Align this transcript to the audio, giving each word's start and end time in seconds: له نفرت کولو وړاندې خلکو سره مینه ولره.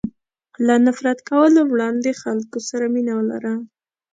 له 0.65 0.75
نفرت 0.85 1.19
کولو 1.29 1.61
وړاندې 1.71 2.11
خلکو 2.21 2.57
سره 2.69 2.85
مینه 2.93 3.13
ولره. 3.17 3.53